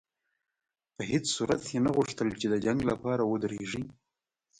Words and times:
په 0.95 1.01
هېڅ 1.11 1.25
صورت 1.35 1.61
یې 1.71 1.79
نه 1.85 1.91
غوښتل 1.95 2.27
چې 2.41 2.47
د 2.49 2.55
جنګ 2.65 2.79
لپاره 2.91 3.23
ودرېږي. 3.31 3.83